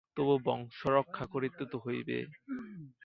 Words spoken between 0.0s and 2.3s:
তবু বংশরক্ষা করিতে তো হইবে।